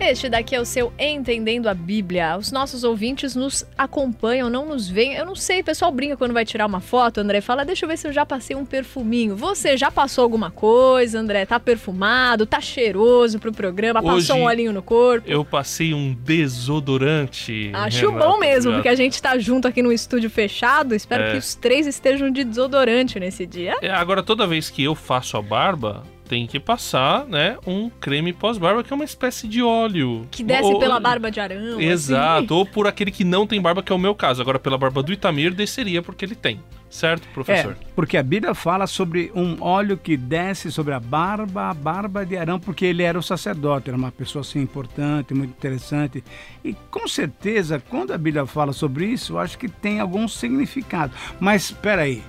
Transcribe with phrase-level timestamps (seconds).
[0.00, 2.36] Este daqui é o seu Entendendo a Bíblia.
[2.38, 5.12] Os nossos ouvintes nos acompanham, não nos veem.
[5.14, 7.18] Eu não sei, o pessoal brinca quando vai tirar uma foto.
[7.20, 9.36] André fala: Deixa eu ver se eu já passei um perfuminho.
[9.36, 11.44] Você já passou alguma coisa, André?
[11.44, 12.46] Tá perfumado?
[12.46, 14.00] Tá cheiroso pro programa?
[14.02, 15.28] Hoje, passou um olhinho no corpo?
[15.30, 17.70] Eu passei um desodorante.
[17.74, 18.76] Acho Renato, bom mesmo, já.
[18.78, 20.94] porque a gente tá junto aqui no estúdio fechado.
[20.94, 21.32] Espero É.
[21.32, 23.76] que os três estejam de desodorante nesse dia.
[23.82, 28.32] É, agora, toda vez que eu faço a barba, tem que passar, né, um creme
[28.32, 30.28] pós-barba, que é uma espécie de óleo.
[30.30, 31.72] Que desce Ou- pela barba de arão.
[31.74, 31.84] assim.
[31.84, 34.40] Exato, ou por aquele que não tem barba, que é o meu caso.
[34.40, 36.60] Agora, pela barba do Itamir, desceria porque ele tem.
[36.88, 37.72] Certo, professor?
[37.80, 42.24] É, porque a Bíblia fala sobre um óleo que desce sobre a barba, a barba
[42.24, 46.22] de Arão, porque ele era o sacerdote, era uma pessoa assim importante, muito interessante.
[46.64, 51.12] E com certeza, quando a Bíblia fala sobre isso, eu acho que tem algum significado.
[51.40, 52.22] Mas espera aí,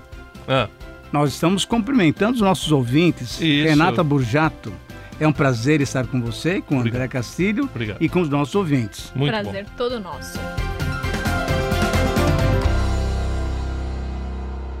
[0.48, 0.68] Ah,
[1.12, 3.40] nós estamos cumprimentando os nossos ouvintes.
[3.40, 3.68] Isso.
[3.68, 4.72] Renata Burjato,
[5.20, 7.10] é um prazer estar com você, com o André Obrigado.
[7.10, 7.98] Castilho Obrigado.
[8.02, 9.12] e com os nossos ouvintes.
[9.14, 10.38] muito Prazer todo nosso.
[10.38, 10.72] bom.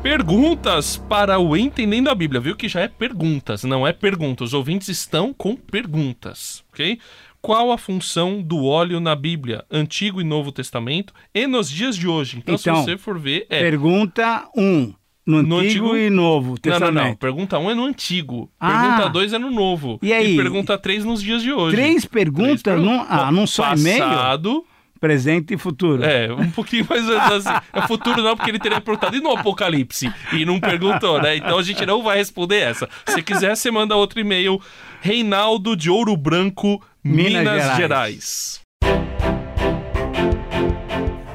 [0.02, 4.48] Perguntas para o Entendendo a Bíblia, viu que já é perguntas, não é perguntas.
[4.48, 6.98] Os ouvintes estão com perguntas, ok?
[7.40, 12.08] Qual a função do óleo na Bíblia, Antigo e Novo Testamento, e nos dias de
[12.08, 12.38] hoje?
[12.38, 13.60] Então, se Então, você for ver, é.
[13.60, 14.60] Pergunta 1.
[14.62, 14.94] Um,
[15.26, 17.04] no, No Antigo, Antigo- e Novo Não, não, Testamento.
[17.08, 17.14] não.
[17.14, 18.50] Pergunta 1 um é no antigo.
[18.58, 18.68] Ah.
[18.82, 19.98] Pergunta 2 é no novo.
[20.02, 20.36] E aí?
[20.36, 21.76] pergunta 3 nos dias de hoje.
[21.76, 23.98] Três perguntas Três num, ah, num só e-mail?
[24.00, 24.64] Passado,
[25.00, 26.04] Presente e futuro.
[26.04, 27.50] é, um pouquinho mais assim.
[27.72, 29.16] É futuro não, porque ele teria perguntado.
[29.16, 30.12] E no Apocalipse?
[30.32, 31.36] E não perguntou, né?
[31.36, 32.88] Então a gente não vai responder essa.
[33.06, 34.60] Se quiser, você manda outro e-mail.
[35.00, 37.76] Reinaldo de Ouro Branco, Minas, Minas Gerais.
[37.76, 38.62] Gerais.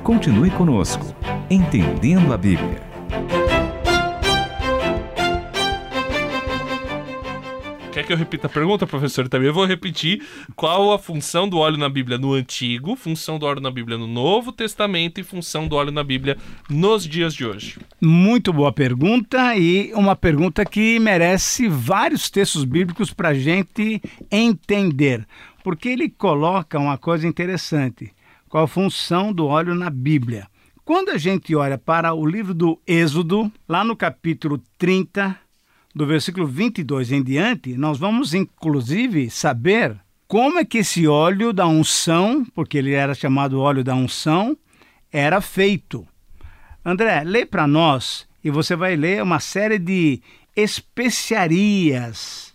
[0.04, 1.14] Continue conosco.
[1.50, 2.87] Entendendo a Bíblia.
[8.08, 9.28] Que eu repita a pergunta, professor?
[9.28, 10.26] Também eu vou repetir.
[10.56, 14.08] Qual a função do óleo na Bíblia no Antigo, função do óleo na Bíblia no
[14.08, 16.38] Novo Testamento e função do óleo na Bíblia
[16.70, 17.78] nos dias de hoje?
[18.02, 24.02] Muito boa pergunta e uma pergunta que merece vários textos bíblicos para a gente
[24.32, 25.28] entender.
[25.62, 28.14] Porque ele coloca uma coisa interessante.
[28.48, 30.48] Qual a função do óleo na Bíblia?
[30.86, 35.38] Quando a gente olha para o livro do Êxodo, lá no capítulo 30,
[35.94, 41.66] do versículo 22 em diante, nós vamos inclusive saber como é que esse óleo da
[41.66, 44.58] unção, porque ele era chamado óleo da unção,
[45.12, 46.06] era feito.
[46.84, 50.22] André, lê para nós e você vai ler uma série de
[50.56, 52.54] especiarias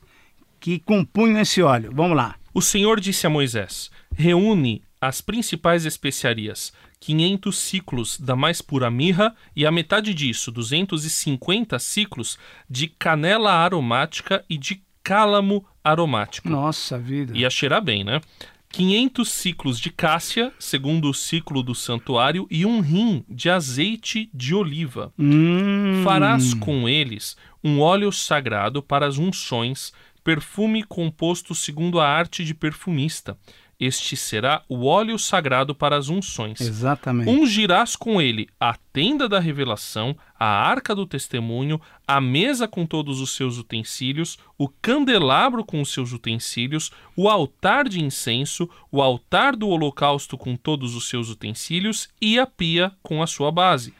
[0.60, 1.91] que compunham esse óleo.
[1.94, 2.37] Vamos lá.
[2.54, 9.34] O Senhor disse a Moisés: Reúne as principais especiarias, 500 ciclos da mais pura mirra
[9.56, 12.38] e a metade disso, 250 ciclos
[12.70, 16.48] de canela aromática e de cálamo aromático.
[16.48, 17.36] Nossa vida.
[17.36, 18.20] Ia cheirar bem, né?
[18.68, 24.54] 500 ciclos de cássia, segundo o ciclo do santuário, e um rim de azeite de
[24.54, 25.12] oliva.
[25.18, 29.92] Hum, Farás com eles um óleo sagrado para as unções,
[30.22, 33.36] perfume composto segundo a arte de perfumista.
[33.78, 36.60] Este será o óleo sagrado para as unções.
[36.60, 37.28] Exatamente.
[37.28, 43.21] Ungirás com ele a tenda da revelação, a arca do testemunho, a mesa com todos
[43.21, 49.56] os seus utensílios, o candelabro com os seus utensílios, o altar de incenso, o altar
[49.56, 53.93] do holocausto com todos os seus utensílios e a pia com a sua base.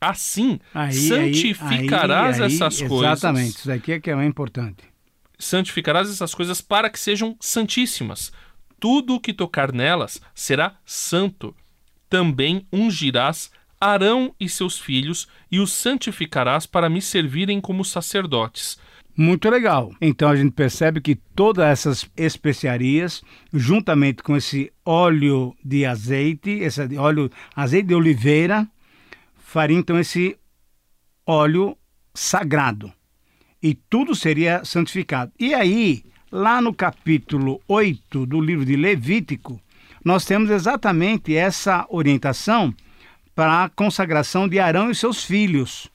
[0.00, 3.18] Assim, Aí, santificarás aí, aí, essas aí, coisas.
[3.18, 3.56] Exatamente.
[3.56, 4.84] Isso daqui é que é importante.
[5.38, 8.32] Santificarás essas coisas para que sejam santíssimas.
[8.80, 11.54] Tudo o que tocar nelas será santo.
[12.08, 13.50] Também ungirás
[13.80, 18.78] Arão e seus filhos e os santificarás para me servirem como sacerdotes.
[19.16, 19.92] Muito legal.
[20.00, 23.22] Então a gente percebe que todas essas especiarias,
[23.52, 28.68] juntamente com esse óleo de azeite, esse óleo azeite de oliveira,
[29.36, 30.36] faria então esse
[31.26, 31.76] óleo
[32.14, 32.92] sagrado.
[33.60, 35.32] E tudo seria santificado.
[35.38, 39.60] E aí, lá no capítulo 8 do livro de Levítico,
[40.04, 42.74] nós temos exatamente essa orientação
[43.34, 45.90] para a consagração de Arão e seus filhos,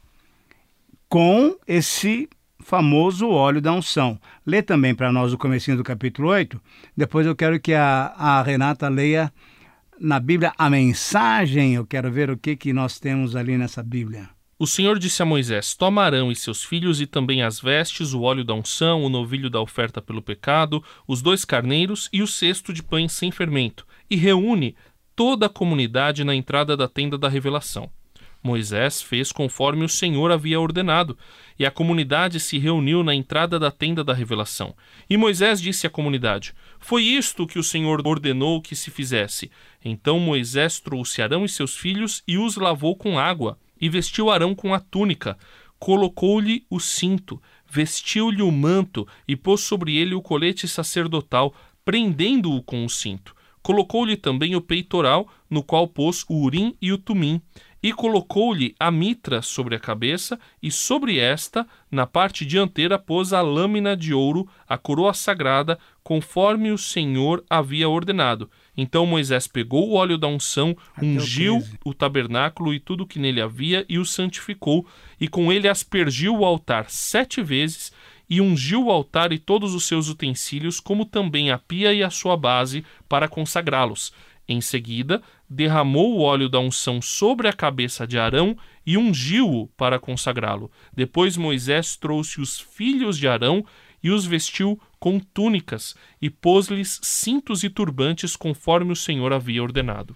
[1.09, 4.19] com esse famoso óleo da unção.
[4.45, 6.59] Lê também para nós o comecinho do capítulo 8.
[6.95, 9.31] Depois eu quero que a, a Renata leia
[9.99, 11.75] na Bíblia a mensagem.
[11.75, 14.29] Eu quero ver o que, que nós temos ali nessa Bíblia.
[14.63, 18.21] O Senhor disse a Moisés: Toma Arão e seus filhos, e também as vestes, o
[18.21, 22.71] óleo da unção, o novilho da oferta pelo pecado, os dois carneiros e o cesto
[22.71, 24.73] de pães sem fermento, e reúne
[25.17, 27.91] toda a comunidade na entrada da tenda da revelação.
[28.41, 31.17] Moisés fez conforme o Senhor havia ordenado,
[31.59, 34.73] e a comunidade se reuniu na entrada da tenda da revelação.
[35.09, 39.51] E Moisés disse à comunidade: Foi isto que o Senhor ordenou que se fizesse.
[39.83, 44.55] Então Moisés trouxe Arão e seus filhos e os lavou com água, e vestiu Arão
[44.55, 45.37] com a túnica,
[45.79, 51.53] colocou-lhe o cinto, vestiu-lhe o manto e pôs sobre ele o colete sacerdotal,
[51.83, 53.35] prendendo-o com o cinto.
[53.61, 57.41] Colocou-lhe também o peitoral, no qual pôs o urim e o tumim,
[57.81, 63.41] e colocou-lhe a mitra sobre a cabeça, e sobre esta, na parte dianteira, pôs a
[63.41, 68.49] lâmina de ouro, a coroa sagrada, conforme o Senhor havia ordenado.
[68.75, 73.19] Então Moisés pegou o óleo da unção, Até ungiu o o tabernáculo e tudo que
[73.19, 74.85] nele havia, e o santificou,
[75.19, 77.93] e com ele aspergiu o altar sete vezes,
[78.29, 82.09] e ungiu o altar e todos os seus utensílios, como também a pia e a
[82.09, 84.11] sua base, para consagrá-los.
[84.47, 89.99] Em seguida, derramou o óleo da unção sobre a cabeça de Arão e ungiu-o para
[89.99, 90.69] consagrá-lo.
[90.93, 93.63] Depois Moisés trouxe os filhos de Arão
[94.03, 100.15] e os vestiu com túnicas e pôs-lhes cintos e turbantes conforme o Senhor havia ordenado.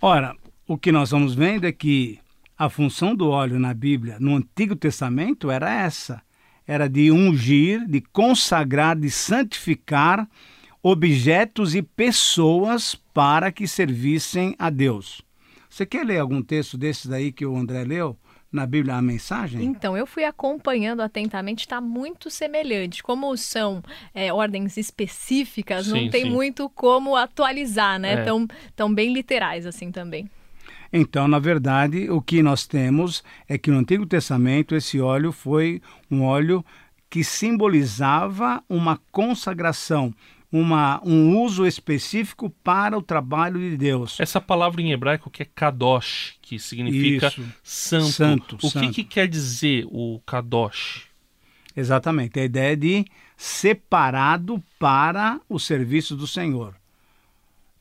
[0.00, 0.36] Ora,
[0.68, 2.20] o que nós vamos vendo é que
[2.56, 6.22] a função do óleo na Bíblia, no Antigo Testamento, era essa:
[6.64, 10.28] era de ungir, de consagrar, de santificar
[10.80, 15.22] objetos e pessoas para que servissem a Deus.
[15.68, 18.16] Você quer ler algum texto desses daí que o André leu
[18.54, 19.64] na Bíblia, a mensagem?
[19.64, 23.02] Então, eu fui acompanhando atentamente, está muito semelhante.
[23.02, 23.82] Como são
[24.14, 26.30] é, ordens específicas, não Sim, tem sim.
[26.30, 28.12] muito como atualizar, né?
[28.12, 28.22] É.
[28.22, 28.46] Tão,
[28.76, 30.30] tão bem literais assim também.
[30.92, 35.82] Então, na verdade, o que nós temos é que no Antigo Testamento esse óleo foi
[36.08, 36.64] um óleo
[37.10, 40.14] que simbolizava uma consagração,
[40.56, 44.20] uma, um uso específico para o trabalho de Deus.
[44.20, 47.44] Essa palavra em hebraico que é kadosh, que significa Isso.
[47.60, 48.12] santo.
[48.12, 48.92] Santo, o que, santo.
[48.92, 51.08] que quer dizer o kadosh?
[51.76, 53.04] Exatamente, a ideia de
[53.36, 56.76] separado para o serviço do Senhor.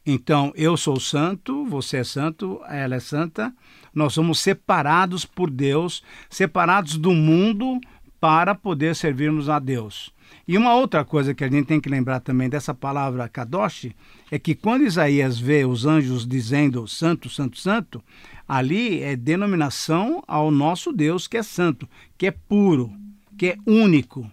[0.03, 3.53] Então, eu sou santo, você é santo, ela é santa,
[3.93, 7.79] nós somos separados por Deus, separados do mundo
[8.23, 10.09] para poder servirmos a Deus.
[10.47, 13.91] E uma outra coisa que a gente tem que lembrar também dessa palavra kadosh
[14.31, 18.01] é que quando Isaías vê os anjos dizendo santo, santo, santo,
[18.47, 21.85] ali é denominação ao nosso Deus que é santo,
[22.17, 22.93] que é puro,
[23.37, 24.31] que é único.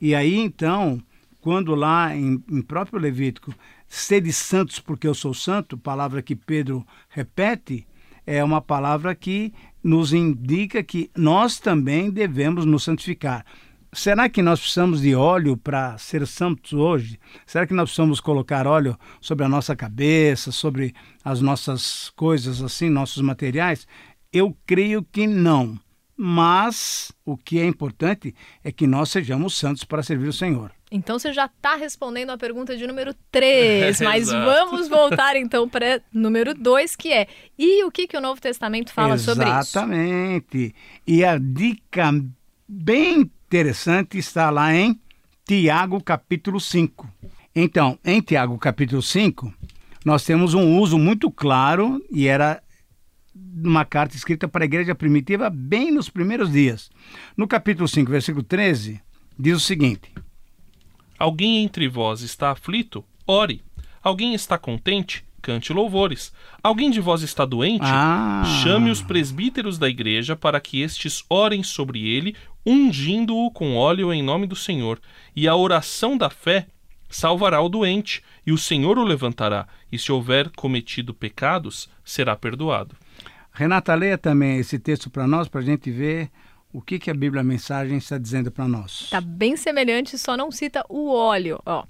[0.00, 1.00] E aí então,
[1.40, 3.54] quando lá em, em próprio Levítico,
[3.86, 7.86] sede santos porque eu sou santo, palavra que Pedro repete,
[8.26, 9.54] é uma palavra que
[9.88, 13.44] nos indica que nós também devemos nos santificar.
[13.90, 17.18] Será que nós precisamos de óleo para ser santos hoje?
[17.46, 20.94] Será que nós precisamos colocar óleo sobre a nossa cabeça, sobre
[21.24, 23.86] as nossas coisas assim, nossos materiais?
[24.30, 25.80] Eu creio que não.
[26.20, 28.34] Mas o que é importante
[28.64, 30.72] é que nós sejamos santos para servir o Senhor.
[30.90, 36.00] Então você já está respondendo a pergunta de número 3, mas vamos voltar então para
[36.12, 39.78] número 2, que é e o que, que o Novo Testamento fala sobre isso?
[39.78, 40.74] Exatamente.
[41.06, 42.10] E a dica
[42.66, 45.00] bem interessante está lá em
[45.46, 47.08] Tiago capítulo 5.
[47.54, 49.54] Então, em Tiago capítulo 5,
[50.04, 52.60] nós temos um uso muito claro e era
[53.64, 56.90] uma carta escrita para a igreja primitiva bem nos primeiros dias.
[57.36, 59.00] No capítulo 5, versículo 13,
[59.38, 60.12] diz o seguinte:
[61.18, 63.04] Alguém entre vós está aflito?
[63.26, 63.62] Ore.
[64.02, 65.24] Alguém está contente?
[65.42, 66.32] Cante louvores.
[66.62, 67.84] Alguém de vós está doente?
[67.84, 68.42] Ah.
[68.62, 72.34] Chame os presbíteros da igreja para que estes orem sobre ele,
[72.66, 75.00] ungindo-o com óleo em nome do Senhor.
[75.34, 76.66] E a oração da fé
[77.08, 82.96] salvará o doente, e o Senhor o levantará, e se houver cometido pecados, será perdoado.
[83.52, 86.30] Renata, leia também esse texto para nós, para a gente ver
[86.72, 89.08] o que, que a Bíblia a Mensagem está dizendo para nós.
[89.10, 91.60] Tá bem semelhante, só não cita o óleo.
[91.64, 91.84] Ó,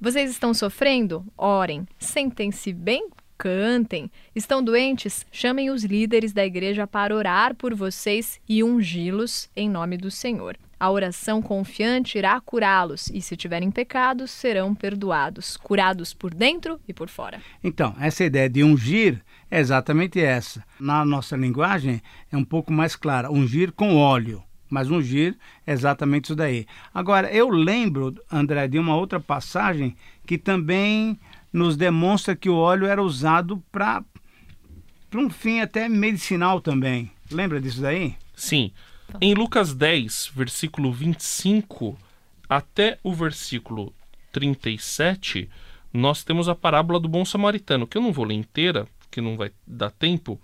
[0.00, 1.24] vocês estão sofrendo?
[1.36, 1.86] Orem.
[1.98, 3.08] Sentem-se bem?
[3.38, 4.10] Cantem.
[4.34, 5.26] Estão doentes?
[5.32, 10.56] Chamem os líderes da igreja para orar por vocês e ungí-los em nome do Senhor.
[10.80, 16.94] A oração confiante irá curá-los, e se tiverem pecados, serão perdoados, curados por dentro e
[16.94, 17.38] por fora.
[17.62, 20.64] Então, essa ideia de ungir é exatamente essa.
[20.80, 22.00] Na nossa linguagem
[22.32, 24.42] é um pouco mais clara, ungir com óleo.
[24.70, 26.64] Mas ungir é exatamente isso daí.
[26.94, 29.94] Agora, eu lembro, André, de uma outra passagem
[30.24, 31.20] que também
[31.52, 34.02] nos demonstra que o óleo era usado para
[35.14, 37.10] um fim até medicinal também.
[37.30, 38.14] Lembra disso daí?
[38.34, 38.72] Sim.
[39.20, 41.96] Em Lucas 10, versículo 25
[42.48, 43.92] até o versículo
[44.32, 45.48] 37,
[45.92, 49.36] nós temos a parábola do bom samaritano, que eu não vou ler inteira, porque não
[49.36, 50.40] vai dar tempo,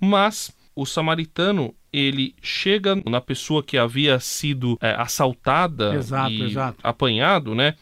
[0.00, 6.78] mas o samaritano ele chega na pessoa que havia sido é, assaltada Exato, e exato.
[6.82, 7.74] apanhado, né?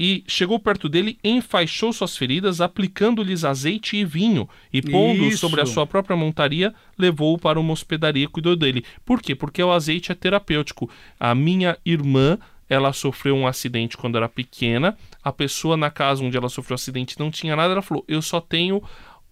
[0.00, 5.66] E chegou perto dele, enfaixou suas feridas, aplicando-lhes azeite e vinho, e pondo sobre a
[5.66, 8.84] sua própria montaria, levou-o para uma hospedaria e cuidou dele.
[9.04, 9.34] Por quê?
[9.34, 10.88] Porque o azeite é terapêutico.
[11.18, 12.38] A minha irmã,
[12.68, 14.96] ela sofreu um acidente quando era pequena.
[15.22, 17.72] A pessoa na casa onde ela sofreu o acidente não tinha nada.
[17.72, 18.82] Ela falou: Eu só tenho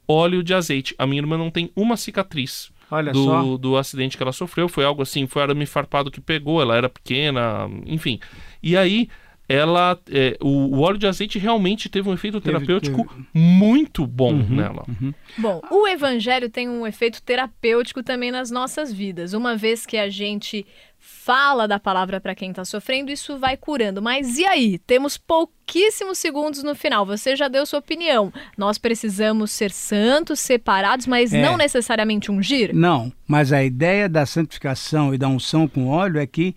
[0.09, 0.95] óleo de azeite.
[0.99, 3.43] A minha irmã não tem uma cicatriz Olha só.
[3.43, 4.69] do, do acidente que ela sofreu.
[4.69, 8.19] Foi algo assim, foi arame farpado que pegou, ela era pequena, enfim.
[8.63, 9.09] E aí,
[9.49, 9.99] ela.
[10.11, 14.85] é, o, o óleo de azeite realmente teve um efeito Teve- terapêutico muito bom nela.
[15.39, 19.33] Bom, o evangelho tem um efeito terapêutico também nas nossas vidas.
[19.33, 20.67] Uma vez que a gente
[20.99, 24.03] fala da palavra para quem está sofrendo, isso vai curando.
[24.03, 24.79] Mas e aí?
[24.79, 27.07] Temos pouquíssimos segundos no final.
[27.07, 28.33] Você já deu sua opinião.
[28.59, 31.41] Nós precisamos ser santos, separados, mas É.
[31.41, 32.75] não necessariamente ungir?
[32.75, 36.57] Não, mas a ideia da santificação e da unção com óleo é que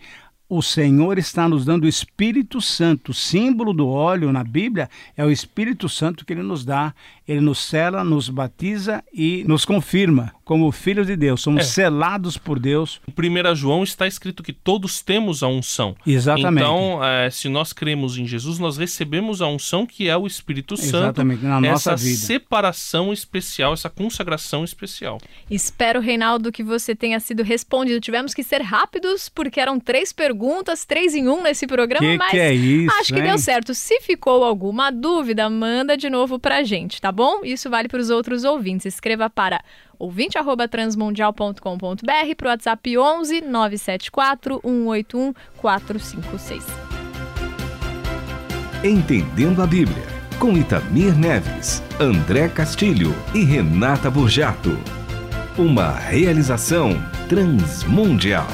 [0.50, 3.12] o Senhor está nos dando o Espírito Santo.
[3.12, 6.94] O símbolo do óleo na Bíblia é o Espírito Santo que ele nos dá.
[7.28, 11.42] Ele nos sela, nos batiza e nos confirma como filhos de Deus.
[11.42, 11.64] Somos É.
[11.66, 13.00] selados por Deus.
[13.08, 15.96] Em 1 João está escrito que todos temos a unção.
[16.08, 16.64] Exatamente.
[16.66, 20.76] Então, é, se nós cremos em Jesus, nós recebemos a unção que é o Espírito
[20.76, 20.88] Santo.
[21.06, 22.18] Exatamente, na nossa essa vida.
[22.18, 25.20] separação especial, essa consagração especial.
[25.52, 28.02] Espero, Reinaldo, que você tenha sido respondido.
[28.02, 32.32] Tivemos que ser rápidos, porque eram três perguntas, três em um nesse programa, Que mas
[32.32, 33.26] que é isso, acho que hein?
[33.26, 33.74] deu certo.
[33.76, 37.42] Se ficou alguma dúvida, manda de novo pra gente, tá bom?
[37.44, 38.86] Isso vale para os outros ouvintes.
[38.86, 39.62] Escreva para
[40.00, 46.64] ouvinte@transmundial.com.br pro WhatsApp 11 974 181 456.
[48.82, 50.06] Entendendo a Bíblia,
[50.40, 54.80] com Itamir Neves, André Castilho e Renata Burjato.
[55.58, 56.92] Uma realização
[57.28, 58.48] transmundial.